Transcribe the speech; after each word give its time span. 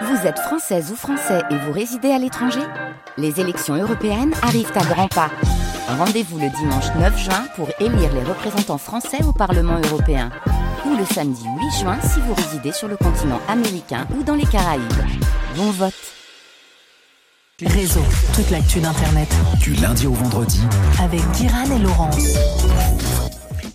Vous 0.00 0.26
êtes 0.26 0.38
française 0.38 0.90
ou 0.90 0.96
français 0.96 1.42
et 1.50 1.56
vous 1.56 1.72
résidez 1.72 2.10
à 2.10 2.18
l'étranger 2.18 2.62
Les 3.18 3.40
élections 3.40 3.74
européennes 3.74 4.32
arrivent 4.42 4.72
à 4.74 4.84
grands 4.84 5.08
pas. 5.08 5.30
Rendez-vous 5.86 6.38
le 6.38 6.48
dimanche 6.48 6.86
9 6.98 7.18
juin 7.18 7.44
pour 7.56 7.68
élire 7.78 8.12
les 8.14 8.22
représentants 8.24 8.78
français 8.78 9.22
au 9.24 9.32
Parlement 9.32 9.78
européen. 9.90 10.30
Ou 10.86 10.96
le 10.96 11.04
samedi 11.04 11.44
8 11.44 11.80
juin 11.80 11.98
si 12.00 12.20
vous 12.20 12.34
résidez 12.34 12.72
sur 12.72 12.88
le 12.88 12.96
continent 12.96 13.40
américain 13.48 14.06
ou 14.18 14.22
dans 14.22 14.34
les 14.34 14.46
Caraïbes. 14.46 14.82
Bon 15.56 15.70
vote 15.70 15.94
Réseau, 17.64 18.02
toute 18.34 18.50
l'actu 18.50 18.80
d'Internet. 18.80 19.28
Du 19.60 19.74
lundi 19.74 20.06
au 20.06 20.14
vendredi. 20.14 20.60
Avec 21.00 21.20
Diran 21.32 21.64
et 21.64 21.78
Laurence. 21.78 22.34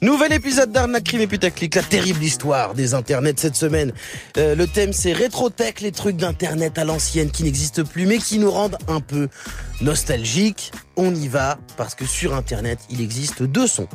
Nouvel 0.02 0.32
épisode 0.34 0.72
d'Arnaque 0.72 1.06
Crime 1.06 1.22
et 1.22 1.28
Putaclic, 1.28 1.74
la 1.74 1.82
terrible 1.82 2.24
histoire 2.24 2.76
des 2.76 2.94
internets 2.94 3.34
cette 3.38 3.56
semaine. 3.56 3.94
Euh, 4.38 4.54
le 4.54 4.68
thème 4.68 4.94
c'est 4.94 5.12
rétrotech, 5.12 5.82
les 5.82 5.92
trucs 5.92 6.18
d'internet 6.18 6.78
à 6.78 6.86
l'ancienne 6.86 7.32
qui 7.32 7.44
n'existent 7.44 7.84
plus 7.84 8.06
mais 8.06 8.20
qui 8.20 8.38
nous 8.38 8.52
rendent 8.52 8.78
un 8.88 9.02
peu 9.02 9.28
nostalgiques. 9.82 10.72
On 10.98 11.16
y 11.16 11.28
va 11.28 11.58
parce 11.78 11.96
que 11.96 12.06
sur 12.06 12.36
internet 12.36 12.80
il 12.92 13.02
existe 13.02 13.42
deux 13.42 13.68
sons 13.68 13.88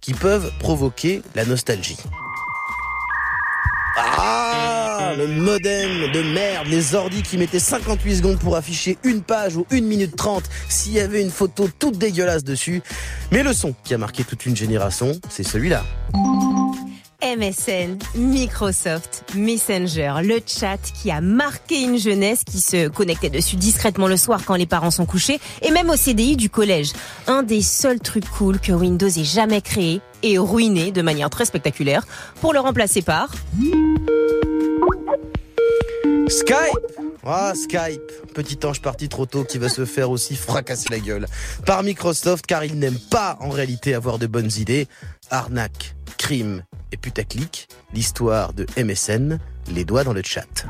qui 0.00 0.12
peuvent 0.12 0.50
provoquer 0.58 1.22
la 1.36 1.44
nostalgie. 1.44 1.98
Ah, 3.96 4.83
le 5.12 5.26
modem 5.26 6.10
de 6.12 6.22
merde, 6.22 6.66
les 6.68 6.94
ordis 6.94 7.22
qui 7.22 7.36
mettaient 7.36 7.58
58 7.58 8.16
secondes 8.16 8.38
pour 8.38 8.56
afficher 8.56 8.96
une 9.04 9.22
page 9.22 9.56
ou 9.56 9.66
une 9.70 9.86
minute 9.86 10.16
30 10.16 10.44
s'il 10.68 10.92
y 10.92 11.00
avait 11.00 11.20
une 11.20 11.30
photo 11.30 11.68
toute 11.78 11.98
dégueulasse 11.98 12.44
dessus. 12.44 12.82
Mais 13.30 13.42
le 13.42 13.52
son 13.52 13.74
qui 13.84 13.94
a 13.94 13.98
marqué 13.98 14.24
toute 14.24 14.46
une 14.46 14.56
génération, 14.56 15.12
c'est 15.28 15.42
celui-là. 15.42 15.84
MSN, 17.22 17.98
Microsoft, 18.16 19.24
Messenger, 19.34 20.14
le 20.22 20.40
chat 20.46 20.78
qui 20.78 21.10
a 21.10 21.20
marqué 21.20 21.80
une 21.80 21.98
jeunesse 21.98 22.44
qui 22.44 22.60
se 22.60 22.88
connectait 22.88 23.30
dessus 23.30 23.56
discrètement 23.56 24.08
le 24.08 24.16
soir 24.16 24.42
quand 24.44 24.56
les 24.56 24.66
parents 24.66 24.90
sont 24.90 25.06
couchés 25.06 25.40
et 25.62 25.70
même 25.70 25.88
au 25.88 25.96
CDI 25.96 26.36
du 26.36 26.50
collège. 26.50 26.92
Un 27.26 27.42
des 27.42 27.62
seuls 27.62 28.00
trucs 28.00 28.28
cool 28.28 28.60
que 28.60 28.72
Windows 28.72 29.08
ait 29.08 29.24
jamais 29.24 29.62
créé 29.62 30.00
et 30.22 30.38
ruiné 30.38 30.92
de 30.92 31.02
manière 31.02 31.30
très 31.30 31.46
spectaculaire 31.46 32.06
pour 32.40 32.52
le 32.52 32.60
remplacer 32.60 33.00
par 33.00 33.30
Skype 36.28 36.98
Ah, 37.24 37.52
Skype 37.54 38.32
Petit 38.34 38.58
ange 38.64 38.80
parti 38.80 39.08
trop 39.08 39.26
tôt 39.26 39.44
qui 39.44 39.58
va 39.58 39.68
se 39.68 39.84
faire 39.84 40.10
aussi 40.10 40.36
fracasser 40.36 40.88
la 40.90 40.98
gueule 40.98 41.26
par 41.66 41.82
Microsoft 41.82 42.46
car 42.46 42.64
il 42.64 42.78
n'aime 42.78 42.98
pas 43.10 43.36
en 43.40 43.50
réalité 43.50 43.94
avoir 43.94 44.18
de 44.18 44.26
bonnes 44.26 44.50
idées. 44.58 44.88
Arnaque, 45.30 45.94
crime 46.18 46.64
et 46.92 46.96
putaclic, 46.96 47.68
l'histoire 47.92 48.52
de 48.52 48.66
MSN, 48.76 49.38
les 49.72 49.84
doigts 49.84 50.04
dans 50.04 50.12
le 50.12 50.22
chat. 50.22 50.66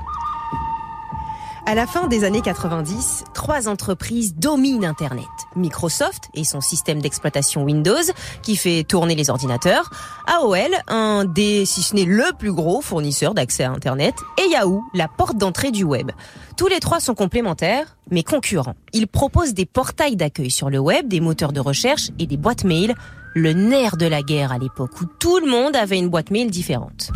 À 1.67 1.75
la 1.75 1.87
fin 1.87 2.09
des 2.09 2.25
années 2.25 2.43
90, 2.43 3.25
trois 3.33 3.71
entreprises 3.71 4.35
dominent 4.35 4.85
Internet. 4.85 5.25
Microsoft 5.57 6.25
et 6.35 6.45
son 6.45 6.61
système 6.61 7.01
d'exploitation 7.01 7.65
Windows 7.65 8.03
qui 8.43 8.57
fait 8.57 8.85
tourner 8.85 9.15
les 9.15 9.31
ordinateurs, 9.31 9.89
AOL, 10.27 10.69
un 10.89 11.25
des, 11.25 11.65
si 11.65 11.81
ce 11.81 11.97
n'est 11.97 12.05
le 12.05 12.37
plus 12.39 12.53
gros 12.53 12.83
fournisseur 12.83 13.33
d'accès 13.33 13.65
à 13.65 13.71
Internet, 13.71 14.15
et 14.37 14.51
Yahoo, 14.51 14.85
la 14.93 15.09
porte 15.09 15.39
d'entrée 15.39 15.71
du 15.71 15.85
web. 15.85 16.11
Tous 16.59 16.67
les 16.67 16.81
trois 16.81 17.01
sont 17.01 17.15
complémentaires, 17.15 17.97
mais 18.11 18.23
concurrents. 18.23 18.77
Ils 18.93 19.09
proposent 19.09 19.55
des 19.55 19.67
portails 19.67 20.17
d'accueil 20.17 20.51
sur 20.51 20.69
le 20.69 20.79
web, 20.79 21.09
des 21.09 21.21
moteurs 21.21 21.55
de 21.55 21.61
recherche 21.61 22.11
et 22.19 22.27
des 22.27 22.37
boîtes 22.37 22.65
mail, 22.65 22.95
le 23.35 23.55
nerf 23.55 23.97
de 23.97 24.07
la 24.07 24.21
guerre 24.21 24.53
à 24.53 24.59
l'époque 24.59 25.01
où 25.01 25.07
tout 25.19 25.39
le 25.39 25.51
monde 25.51 25.77
avait 25.77 25.99
une 25.99 26.11
boîte 26.11 26.31
mail 26.31 26.51
différente. 26.51 27.11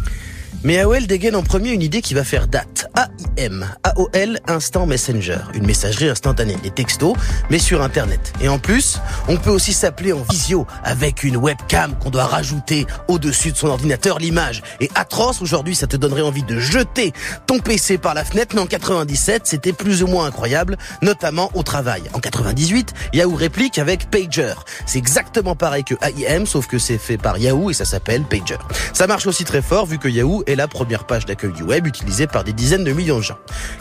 Mais 0.65 0.81
AOL 0.81 1.07
dégaine 1.07 1.37
en 1.37 1.45
premier 1.45 1.71
une 1.71 1.83
idée 1.83 2.03
qui 2.03 2.15
va 2.15 2.25
faire 2.25 2.49
date. 2.49 2.91
AIM, 3.37 3.65
AOL 3.85 4.41
Instant 4.49 4.87
Messenger, 4.87 5.39
une 5.55 5.65
messagerie 5.65 6.09
instantanée, 6.09 6.57
des 6.65 6.71
textos, 6.71 7.15
mais 7.49 7.61
sur 7.61 7.83
Internet. 7.83 8.33
Et 8.41 8.49
en 8.49 8.59
plus, 8.59 8.99
on 9.29 9.37
peut 9.37 9.51
aussi 9.51 9.73
s'appeler 9.73 10.13
en 10.13 10.23
visio 10.29 10.67
avec 10.83 11.23
une 11.23 11.37
webcam 11.37 11.95
qu'on 12.01 12.11
doit 12.11 12.25
rajouter 12.25 12.87
au-dessus 13.07 13.53
de 13.53 13.57
son 13.57 13.69
ordinateur 13.69 14.19
l'image. 14.19 14.63
Et 14.81 14.91
atroce, 14.97 15.43
aujourd'hui, 15.43 15.77
ça 15.77 15.87
te 15.87 15.97
donnerait 15.97 16.23
envie 16.23 16.43
de 16.43 16.59
jeter 16.59 17.13
ton 17.47 17.61
PC 17.61 17.99
par 17.99 18.15
la 18.15 18.25
fenêtre, 18.25 18.57
mais 18.57 18.63
en 18.63 18.67
97, 18.67 19.43
c'était 19.45 19.73
plus 19.73 20.03
ou 20.03 20.09
moins 20.09 20.27
incroyable, 20.27 20.77
notamment 21.03 21.53
au 21.55 21.63
travail. 21.63 22.03
En 22.15 22.19
98, 22.19 22.95
Yahoo 23.13 23.37
réplique 23.37 23.79
avec 23.79 24.11
Pager. 24.11 24.55
C'est 24.87 24.99
exactement 24.99 25.55
pareil 25.55 25.85
que 25.85 25.95
AIM, 26.03 26.47
sauf 26.47 26.67
que 26.67 26.79
c'est 26.79 26.99
fait 26.99 27.19
par 27.19 27.39
Yahoo 27.39 27.71
et 27.71 27.75
ça 27.75 27.85
s'appelle 27.85 28.25
Pager. 28.25 28.59
Ça 28.93 29.07
marche 29.07 29.29
aussi 29.29 29.45
très 29.45 29.63
fort 29.63 29.87
vu 29.87 29.99
que 29.99 30.09
Yahoo 30.09 30.43
est 30.49 30.57
la 30.57 30.67
première 30.67 31.05
page 31.07 31.27
d'accueil 31.27 31.53
du 31.53 31.63
web 31.63 31.87
utilisée 31.87 32.27
par 32.27 32.43
des 32.43 32.53
dizaines 32.53 32.85
de 32.85 32.93
millions 32.93 33.19
de 33.19 33.23
gens. 33.23 33.39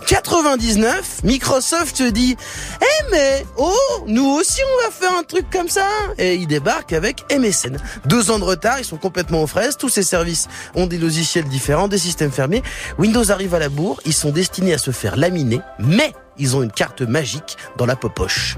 99, 0.07 1.23
Microsoft 1.23 2.01
dit 2.01 2.35
"Eh 2.81 3.11
mais 3.11 3.45
oh, 3.57 3.73
nous 4.05 4.25
aussi 4.25 4.59
on 4.63 4.85
va 4.85 4.91
faire 4.91 5.17
un 5.17 5.23
truc 5.23 5.49
comme 5.49 5.69
ça" 5.69 5.87
et 6.17 6.35
il 6.35 6.47
débarque 6.47 6.93
avec 6.93 7.23
MSN. 7.31 7.77
Deux 8.05 8.29
ans 8.31 8.39
de 8.39 8.43
retard, 8.43 8.79
ils 8.79 8.85
sont 8.85 8.97
complètement 8.97 9.41
aux 9.41 9.47
fraises, 9.47 9.77
tous 9.77 9.89
ces 9.89 10.03
services 10.03 10.47
ont 10.75 10.87
des 10.87 10.97
logiciels 10.97 11.45
différents, 11.45 11.87
des 11.87 11.97
systèmes 11.97 12.31
fermés. 12.31 12.63
Windows 12.99 13.31
arrive 13.31 13.55
à 13.55 13.59
la 13.59 13.69
bourre, 13.69 13.99
ils 14.05 14.13
sont 14.13 14.31
destinés 14.31 14.73
à 14.73 14.77
se 14.77 14.91
faire 14.91 15.15
laminer, 15.15 15.61
mais 15.79 16.13
ils 16.37 16.55
ont 16.55 16.61
une 16.61 16.71
carte 16.71 17.01
magique 17.01 17.57
dans 17.77 17.85
la 17.85 17.95
poche. 17.95 18.57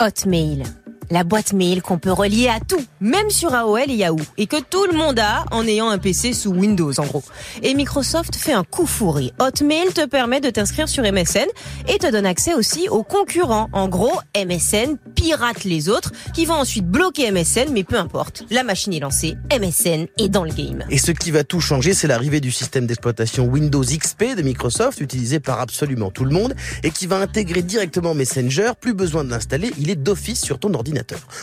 Hotmail. 0.00 0.64
La 1.10 1.24
boîte 1.24 1.52
mail 1.52 1.82
qu'on 1.82 1.98
peut 1.98 2.12
relier 2.12 2.48
à 2.48 2.60
tout, 2.60 2.82
même 3.00 3.30
sur 3.30 3.54
AOL 3.54 3.90
et 3.90 3.94
Yahoo, 3.94 4.20
et 4.38 4.46
que 4.46 4.56
tout 4.60 4.86
le 4.86 4.96
monde 4.96 5.18
a 5.18 5.44
en 5.50 5.66
ayant 5.66 5.90
un 5.90 5.98
PC 5.98 6.32
sous 6.32 6.50
Windows 6.50 6.92
en 6.98 7.04
gros. 7.04 7.22
Et 7.62 7.74
Microsoft 7.74 8.36
fait 8.36 8.52
un 8.52 8.64
coup 8.64 8.86
fourré. 8.86 9.32
Hotmail 9.38 9.92
te 9.92 10.06
permet 10.06 10.40
de 10.40 10.50
t'inscrire 10.50 10.88
sur 10.88 11.02
MSN 11.02 11.46
et 11.88 11.98
te 11.98 12.10
donne 12.10 12.26
accès 12.26 12.54
aussi 12.54 12.88
aux 12.88 13.02
concurrents. 13.02 13.68
En 13.72 13.88
gros, 13.88 14.18
MSN 14.34 14.96
pirate 15.14 15.64
les 15.64 15.88
autres 15.88 16.12
qui 16.32 16.46
vont 16.46 16.54
ensuite 16.54 16.86
bloquer 16.86 17.30
MSN, 17.30 17.72
mais 17.72 17.84
peu 17.84 17.98
importe. 17.98 18.44
La 18.50 18.62
machine 18.62 18.94
est 18.94 19.00
lancée, 19.00 19.36
MSN 19.52 20.06
est 20.18 20.28
dans 20.28 20.44
le 20.44 20.52
game. 20.52 20.84
Et 20.90 20.98
ce 20.98 21.12
qui 21.12 21.30
va 21.30 21.44
tout 21.44 21.60
changer, 21.60 21.94
c'est 21.94 22.08
l'arrivée 22.08 22.40
du 22.40 22.50
système 22.50 22.86
d'exploitation 22.86 23.46
Windows 23.46 23.82
XP 23.82 24.36
de 24.36 24.42
Microsoft, 24.42 25.00
utilisé 25.00 25.40
par 25.40 25.60
absolument 25.60 26.10
tout 26.10 26.24
le 26.24 26.30
monde, 26.30 26.54
et 26.82 26.90
qui 26.90 27.06
va 27.06 27.16
intégrer 27.16 27.62
directement 27.62 28.14
Messenger. 28.14 28.72
Plus 28.80 28.94
besoin 28.94 29.24
de 29.24 29.30
l'installer, 29.30 29.72
il 29.78 29.90
est 29.90 29.96
d'office 29.96 30.40
sur 30.40 30.58
ton 30.58 30.72
ordinateur. 30.74 30.93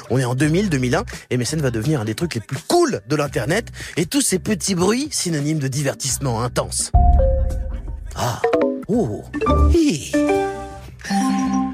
On 0.10 0.18
est 0.18 0.26
en 0.26 0.36
2000, 0.36 0.70
2001, 0.70 1.04
et 1.30 1.38
MSN 1.38 1.62
va 1.62 1.72
devenir 1.72 2.02
un 2.02 2.06
des 2.06 2.16
trucs 2.16 2.36
les 2.36 2.42
plus 2.42 2.60
cool 2.68 3.02
de 3.08 3.16
l'internet, 3.16 3.70
et 3.98 4.06
tous 4.06 4.22
ces 4.22 4.40
petits 4.40 4.76
bruits 4.76 5.10
synonymes 5.12 5.60
de 5.60 5.68
divertissement 5.68 6.42
intense. 6.42 6.92
Ah, 8.16 8.42
oh, 8.88 9.24
hi. 9.74 10.12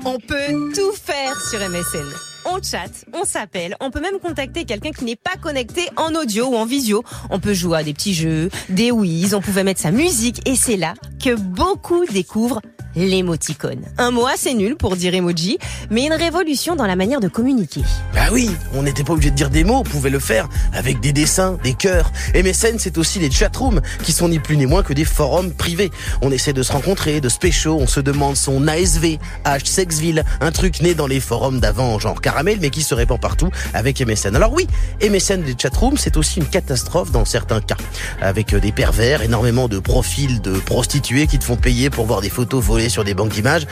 On 0.06 0.20
peut 0.20 0.72
tout 0.74 0.94
faire 0.94 1.36
sur 1.50 1.60
MSN. 1.60 2.08
On 2.50 2.62
chatte, 2.64 3.04
on 3.14 3.26
s'appelle, 3.26 3.76
on 3.82 3.92
peut 3.92 4.00
même 4.00 4.20
contacter 4.20 4.64
quelqu'un 4.64 4.92
qui 4.92 5.04
n'est 5.04 5.18
pas 5.18 5.36
connecté 5.42 5.90
en 5.98 6.16
audio 6.16 6.48
ou 6.48 6.56
en 6.56 6.66
visio. 6.66 7.04
On 7.30 7.42
peut 7.42 7.54
jouer 7.54 7.80
à 7.80 7.84
des 7.84 7.94
petits 7.94 8.14
jeux, 8.14 8.50
des 8.70 8.90
whiz, 8.90 9.34
on 9.34 9.42
pouvait 9.42 9.66
mettre 9.66 9.82
sa 9.82 9.92
musique 9.92 10.48
et 10.48 10.56
c'est 10.56 10.78
là 10.78 10.94
que 11.22 11.36
beaucoup 11.36 12.06
découvrent 12.06 12.62
l'émoticône. 13.06 13.82
Un 13.98 14.12
mot 14.12 14.28
assez 14.28 14.54
nul 14.54 14.76
pour 14.76 14.96
dire 14.96 15.14
emoji, 15.16 15.58
mais 15.90 16.06
une 16.06 16.14
révolution 16.14 16.76
dans 16.76 16.86
la 16.86 16.96
manière 16.96 17.20
de 17.20 17.28
communiquer. 17.28 17.82
Bah 18.14 18.28
oui, 18.32 18.50
on 18.74 18.84
n'était 18.84 19.04
pas 19.04 19.14
obligé 19.14 19.32
de 19.32 19.36
dire 19.36 19.50
des 19.50 19.64
mots, 19.64 19.78
on 19.80 19.84
pouvait 19.84 20.10
le 20.10 20.20
faire 20.20 20.48
avec 20.74 21.00
des 21.00 21.14
dessins, 21.14 21.58
des 21.64 21.74
cœurs. 21.74 22.12
MSN, 22.36 22.78
c'est 22.78 22.98
aussi 22.98 23.20
les 23.20 23.32
chatrooms, 23.32 23.82
qui 24.04 24.12
sont 24.12 24.30
ni 24.30 24.40
plus 24.40 24.58
ni 24.58 24.66
moins 24.66 24.84
que 24.84 24.94
des 24.94 25.06
forums 25.06 25.52
privés. 25.52 25.92
On 26.22 26.32
essaie 26.32 26.54
de 26.54 26.64
se 26.64 26.72
rencontrer, 26.72 27.22
de 27.22 27.30
se 27.30 27.38
on 27.68 27.88
se 27.88 28.00
demande 28.00 28.36
son 28.36 28.68
ASV, 28.68 29.20
H 29.46 29.66
Sexville, 29.66 30.26
un 30.42 30.52
truc 30.52 30.82
né 30.82 30.94
dans 30.94 31.08
les 31.08 31.20
forums 31.20 31.60
d'avant, 31.60 31.98
genre 31.98 32.20
caramel, 32.20 32.58
mais 32.62 32.70
qui 32.70 32.84
se 32.84 32.94
répand 32.94 33.20
partout 33.20 33.50
avec 33.74 34.02
MSN. 34.02 34.36
Alors 34.36 34.54
oui, 34.54 34.68
MSN 35.02 35.44
des 35.44 35.56
chatrooms, 35.58 35.98
c'est 35.98 36.18
aussi 36.18 36.40
une 36.40 36.46
catastrophe 36.46 37.12
dans 37.12 37.26
certains 37.26 37.62
cas. 37.62 37.78
Avec 38.22 38.54
des 38.54 38.72
pervers, 38.72 39.22
énormément 39.22 39.68
de 39.68 39.80
profils 39.80 40.42
de 40.42 40.52
prostituées 40.60 41.28
qui 41.28 41.40
te 41.40 41.46
font 41.46 41.56
payer 41.56 41.90
pour 41.90 42.06
voir 42.06 42.22
des 42.22 42.30
photos 42.30 42.64
volées 42.64 42.87
sur 42.90 43.04
des 43.04 43.14
banques 43.14 43.32
d'images. 43.32 43.68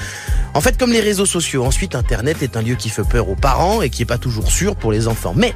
En 0.53 0.61
fait, 0.61 0.77
comme 0.77 0.91
les 0.91 1.01
réseaux 1.01 1.25
sociaux, 1.25 1.65
ensuite 1.65 1.95
Internet 1.95 2.41
est 2.41 2.57
un 2.57 2.61
lieu 2.61 2.75
qui 2.75 2.89
fait 2.89 3.03
peur 3.03 3.29
aux 3.29 3.35
parents 3.35 3.81
et 3.81 3.89
qui 3.89 4.03
est 4.03 4.05
pas 4.05 4.17
toujours 4.17 4.51
sûr 4.51 4.75
pour 4.75 4.91
les 4.91 5.07
enfants. 5.07 5.33
Mais 5.35 5.53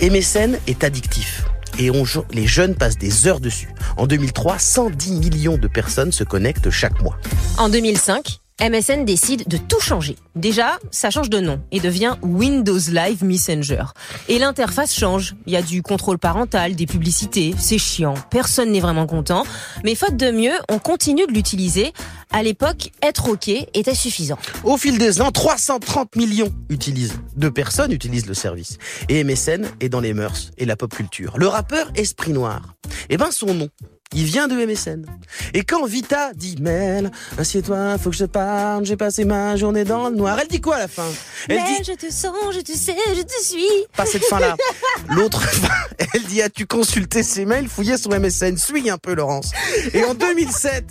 MSN 0.00 0.58
est 0.66 0.84
addictif. 0.84 1.44
Et 1.78 1.90
les 2.32 2.46
jeunes 2.46 2.74
passent 2.74 2.98
des 2.98 3.26
heures 3.26 3.40
dessus. 3.40 3.70
En 3.96 4.06
2003, 4.06 4.58
110 4.58 5.12
millions 5.12 5.56
de 5.56 5.68
personnes 5.68 6.12
se 6.12 6.24
connectent 6.24 6.70
chaque 6.70 7.00
mois. 7.00 7.16
En 7.56 7.68
2005, 7.68 8.41
MSN 8.62 9.04
décide 9.04 9.48
de 9.48 9.56
tout 9.56 9.80
changer. 9.80 10.14
Déjà, 10.36 10.78
ça 10.92 11.10
change 11.10 11.28
de 11.28 11.40
nom 11.40 11.60
et 11.72 11.80
devient 11.80 12.14
Windows 12.22 12.78
Live 12.92 13.24
Messenger. 13.24 13.86
Et 14.28 14.38
l'interface 14.38 14.94
change. 14.94 15.34
Il 15.46 15.52
y 15.52 15.56
a 15.56 15.62
du 15.62 15.82
contrôle 15.82 16.16
parental, 16.16 16.76
des 16.76 16.86
publicités, 16.86 17.56
c'est 17.58 17.78
chiant, 17.78 18.14
personne 18.30 18.70
n'est 18.70 18.78
vraiment 18.78 19.06
content. 19.06 19.42
Mais 19.82 19.96
faute 19.96 20.16
de 20.16 20.30
mieux, 20.30 20.52
on 20.68 20.78
continue 20.78 21.26
de 21.26 21.32
l'utiliser. 21.32 21.92
À 22.30 22.44
l'époque, 22.44 22.92
être 23.02 23.30
OK 23.30 23.48
était 23.48 23.96
suffisant. 23.96 24.38
Au 24.62 24.76
fil 24.76 24.96
des 24.96 25.20
ans, 25.20 25.32
330 25.32 26.14
millions 26.14 26.52
utilisent, 26.68 27.18
de 27.36 27.48
personnes 27.48 27.90
utilisent 27.90 28.28
le 28.28 28.34
service. 28.34 28.78
Et 29.08 29.24
MSN 29.24 29.66
est 29.80 29.88
dans 29.88 30.00
les 30.00 30.14
mœurs 30.14 30.52
et 30.56 30.66
la 30.66 30.76
pop 30.76 30.94
culture. 30.94 31.36
Le 31.36 31.48
rappeur 31.48 31.90
Esprit 31.96 32.32
Noir, 32.32 32.76
eh 33.10 33.16
ben 33.16 33.32
son 33.32 33.54
nom, 33.54 33.68
il 34.14 34.24
vient 34.24 34.48
de 34.48 34.54
MSN. 34.54 35.06
Et 35.54 35.64
quand 35.64 35.84
Vita 35.86 36.32
dit 36.34 36.56
Mel, 36.60 37.10
assieds-toi, 37.38 37.96
faut 37.98 38.10
que 38.10 38.16
je 38.16 38.24
te 38.24 38.30
parle, 38.30 38.84
j'ai 38.84 38.96
passé 38.96 39.24
ma 39.24 39.56
journée 39.56 39.84
dans 39.84 40.08
le 40.08 40.16
noir, 40.16 40.38
elle 40.40 40.48
dit 40.48 40.60
quoi 40.60 40.76
à 40.76 40.80
la 40.80 40.88
fin? 40.88 41.06
Elle 41.48 41.56
Mais 41.56 41.62
dit 41.78 41.84
je 41.84 41.92
te 41.92 42.12
sens, 42.12 42.34
je 42.52 42.60
te 42.60 42.72
sais, 42.72 42.96
je 43.16 43.22
te 43.22 43.44
suis. 43.44 43.86
pas 43.96 44.06
cette 44.06 44.24
fin-là. 44.24 44.56
L'autre 45.08 45.42
fin, 45.42 45.68
elle 46.14 46.24
dit 46.24 46.42
as-tu 46.42 46.66
consulté 46.66 47.22
ses 47.22 47.44
mails, 47.44 47.68
fouillé 47.68 47.96
son 47.96 48.10
MSN, 48.10 48.56
suis 48.56 48.90
un 48.90 48.98
peu 48.98 49.14
Laurence. 49.14 49.50
Et 49.94 50.04
en 50.04 50.14
2007, 50.14 50.84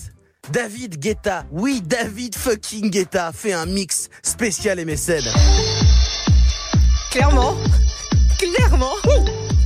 David 0.51 0.97
Guetta, 0.99 1.45
oui 1.51 1.81
David 1.85 2.35
fucking 2.35 2.89
Guetta, 2.89 3.31
fait 3.33 3.53
un 3.53 3.65
mix 3.65 4.09
spécial 4.23 4.83
MSN. 4.83 5.21
Clairement, 7.11 7.55
clairement, 8.39 8.93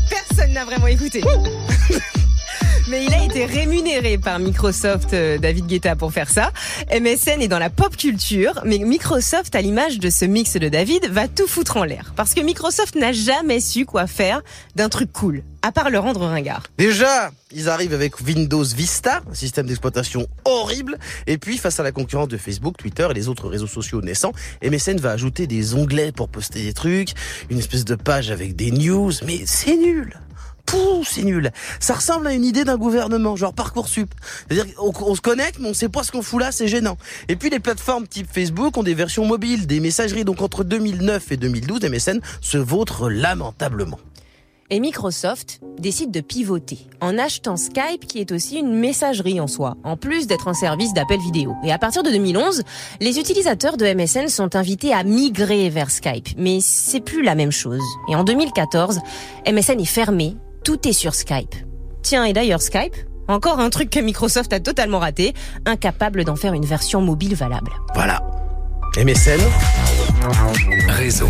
personne 0.09 0.51
n'a 0.53 0.65
vraiment 0.65 0.87
écouté. 0.87 1.23
Mais 2.87 3.03
il 3.03 3.13
a 3.15 3.23
été 3.23 3.45
rémunéré 3.45 4.19
par 4.19 4.37
Microsoft, 4.37 5.15
euh, 5.15 5.39
David 5.39 5.65
Guetta, 5.65 5.95
pour 5.95 6.13
faire 6.13 6.29
ça. 6.29 6.51
MSN 6.91 7.41
est 7.41 7.47
dans 7.47 7.57
la 7.57 7.71
pop 7.71 7.97
culture, 7.97 8.61
mais 8.63 8.77
Microsoft, 8.77 9.55
à 9.55 9.61
l'image 9.61 9.97
de 9.97 10.11
ce 10.11 10.23
mix 10.23 10.53
de 10.53 10.69
David, 10.69 11.07
va 11.09 11.27
tout 11.27 11.47
foutre 11.47 11.77
en 11.77 11.83
l'air. 11.83 12.13
Parce 12.15 12.35
que 12.35 12.41
Microsoft 12.41 12.93
n'a 12.93 13.11
jamais 13.11 13.59
su 13.59 13.87
quoi 13.87 14.05
faire 14.05 14.43
d'un 14.75 14.89
truc 14.89 15.11
cool, 15.11 15.41
à 15.63 15.71
part 15.71 15.89
le 15.89 15.97
rendre 15.97 16.27
ringard. 16.27 16.61
Déjà, 16.77 17.31
ils 17.51 17.69
arrivent 17.69 17.93
avec 17.93 18.19
Windows 18.21 18.63
Vista, 18.63 19.23
un 19.31 19.33
système 19.33 19.65
d'exploitation 19.65 20.27
horrible. 20.43 20.99
Et 21.25 21.39
puis, 21.39 21.57
face 21.57 21.79
à 21.79 21.83
la 21.83 21.91
concurrence 21.91 22.27
de 22.27 22.37
Facebook, 22.37 22.77
Twitter 22.77 23.07
et 23.09 23.15
les 23.15 23.29
autres 23.29 23.49
réseaux 23.49 23.65
sociaux 23.65 24.01
naissants, 24.01 24.33
MSN 24.63 24.97
va 24.97 25.09
ajouter 25.09 25.47
des 25.47 25.73
onglets 25.73 26.11
pour 26.11 26.29
poster 26.29 26.61
des 26.61 26.73
trucs, 26.73 27.13
une 27.49 27.57
espèce 27.57 27.83
de 27.83 27.95
page 27.95 28.29
avec 28.29 28.55
des 28.55 28.69
news, 28.69 29.11
mais 29.25 29.41
c'est 29.45 29.75
nul. 29.75 30.13
C'est 31.03 31.23
nul. 31.23 31.51
Ça 31.79 31.93
ressemble 31.93 32.27
à 32.27 32.33
une 32.33 32.43
idée 32.43 32.63
d'un 32.63 32.77
gouvernement, 32.77 33.35
genre 33.35 33.53
Parcoursup. 33.53 34.09
C'est-à-dire 34.49 34.73
on 34.79 35.15
se 35.15 35.21
connecte, 35.21 35.59
mais 35.59 35.69
on 35.69 35.73
sait 35.73 35.89
pas 35.89 36.03
ce 36.03 36.11
qu'on 36.11 36.21
fout 36.21 36.41
là, 36.41 36.51
c'est 36.51 36.67
gênant. 36.67 36.97
Et 37.27 37.35
puis 37.35 37.49
les 37.49 37.59
plateformes 37.59 38.07
type 38.07 38.27
Facebook 38.31 38.75
ont 38.77 38.83
des 38.83 38.95
versions 38.95 39.25
mobiles, 39.25 39.67
des 39.67 39.79
messageries. 39.79 40.25
Donc 40.25 40.41
entre 40.41 40.63
2009 40.63 41.31
et 41.31 41.37
2012, 41.37 41.81
MSN 41.83 42.19
se 42.41 42.57
vautre 42.57 43.09
lamentablement. 43.09 43.99
Et 44.71 44.79
Microsoft 44.79 45.59
décide 45.77 46.09
de 46.09 46.21
pivoter 46.21 46.87
en 46.99 47.19
achetant 47.19 47.55
Skype 47.55 48.07
qui 48.07 48.19
est 48.19 48.31
aussi 48.31 48.57
une 48.57 48.73
messagerie 48.73 49.39
en 49.39 49.45
soi, 49.45 49.77
en 49.83 49.95
plus 49.95 50.25
d'être 50.25 50.47
un 50.47 50.55
service 50.55 50.91
d'appel 50.91 51.19
vidéo. 51.19 51.53
Et 51.63 51.71
à 51.71 51.77
partir 51.77 52.01
de 52.01 52.09
2011, 52.09 52.63
les 52.99 53.19
utilisateurs 53.19 53.77
de 53.77 53.85
MSN 53.85 54.27
sont 54.27 54.55
invités 54.55 54.91
à 54.91 55.03
migrer 55.03 55.69
vers 55.69 55.91
Skype, 55.91 56.29
mais 56.37 56.61
c'est 56.61 56.99
plus 56.99 57.21
la 57.21 57.35
même 57.35 57.51
chose. 57.51 57.83
Et 58.09 58.15
en 58.15 58.23
2014, 58.23 59.01
MSN 59.47 59.79
est 59.79 59.85
fermé, 59.85 60.35
tout 60.65 60.87
est 60.87 60.93
sur 60.93 61.13
Skype. 61.13 61.53
Tiens, 62.01 62.25
et 62.25 62.33
d'ailleurs 62.33 62.61
Skype, 62.61 62.95
encore 63.27 63.59
un 63.59 63.69
truc 63.69 63.91
que 63.91 63.99
Microsoft 63.99 64.51
a 64.51 64.59
totalement 64.59 64.97
raté, 64.99 65.33
incapable 65.65 66.25
d'en 66.25 66.35
faire 66.35 66.53
une 66.53 66.65
version 66.65 67.01
mobile 67.01 67.35
valable. 67.35 67.71
Voilà. 67.93 68.19
MSN. 68.97 69.39
Réseau. 70.89 71.27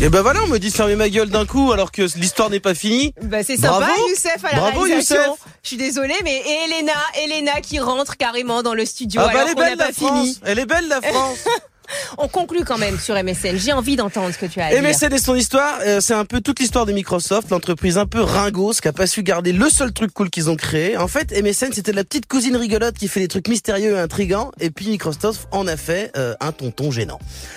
Et 0.00 0.08
ben 0.08 0.22
voilà, 0.22 0.40
on 0.44 0.46
me 0.46 0.58
dit 0.58 0.70
de 0.70 0.74
fermer 0.74 0.94
ma 0.94 1.08
gueule 1.08 1.28
d'un 1.28 1.44
coup 1.44 1.72
alors 1.72 1.90
que 1.90 2.02
l'histoire 2.16 2.50
n'est 2.50 2.60
pas 2.60 2.74
finie. 2.74 3.12
Bah 3.20 3.42
c'est 3.42 3.56
sympa, 3.56 3.78
Bravo. 3.80 4.08
Youssef 4.10 4.44
à 4.44 4.52
la 4.54 4.60
Bravo, 4.60 4.82
réalisation. 4.82 5.16
Youssef. 5.32 5.44
Je 5.62 5.68
suis 5.68 5.76
désolée, 5.76 6.14
mais 6.22 6.36
et 6.36 6.78
Elena, 6.78 6.92
Elena 7.24 7.60
qui 7.60 7.80
rentre 7.80 8.16
carrément 8.16 8.62
dans 8.62 8.74
le 8.74 8.84
studio 8.84 9.20
Ah 9.24 9.30
bah 9.32 9.40
alors 9.40 9.42
elle 9.42 9.50
est 9.50 9.54
qu'on 9.54 9.60
n'a 9.62 9.68
belle 9.70 9.78
pas 9.78 9.92
fini. 9.92 10.34
France. 10.34 10.40
Elle 10.44 10.58
est 10.60 10.66
belle 10.66 10.88
la 10.88 11.00
France. 11.00 11.38
On 12.18 12.28
conclut 12.28 12.64
quand 12.64 12.78
même 12.78 12.98
sur 12.98 13.14
MSN. 13.14 13.56
J'ai 13.56 13.72
envie 13.72 13.96
d'entendre 13.96 14.32
ce 14.32 14.38
que 14.38 14.46
tu 14.46 14.60
as 14.60 14.66
à 14.66 14.70
dire. 14.70 14.82
MSN 14.82 15.12
et 15.12 15.18
son 15.18 15.34
histoire, 15.34 15.78
euh, 15.86 16.00
c'est 16.00 16.14
un 16.14 16.24
peu 16.24 16.40
toute 16.40 16.60
l'histoire 16.60 16.86
de 16.86 16.92
Microsoft, 16.92 17.50
l'entreprise 17.50 17.98
un 17.98 18.06
peu 18.06 18.20
ringos 18.20 18.74
qui 18.80 18.88
a 18.88 18.92
pas 18.92 19.06
su 19.06 19.22
garder 19.22 19.52
le 19.52 19.68
seul 19.68 19.92
truc 19.92 20.12
cool 20.12 20.30
qu'ils 20.30 20.50
ont 20.50 20.56
créé. 20.56 20.96
En 20.96 21.08
fait, 21.08 21.32
MSN 21.32 21.72
c'était 21.72 21.92
la 21.92 22.04
petite 22.04 22.26
cousine 22.26 22.56
rigolote 22.56 22.96
qui 22.96 23.08
fait 23.08 23.20
des 23.20 23.28
trucs 23.28 23.48
mystérieux 23.48 23.94
et 23.96 23.98
intrigants, 23.98 24.50
et 24.60 24.70
puis 24.70 24.88
Microsoft 24.88 25.48
en 25.52 25.66
a 25.66 25.76
fait 25.76 26.10
euh, 26.16 26.34
un 26.40 26.52
tonton 26.52 26.90
gênant. 26.90 27.18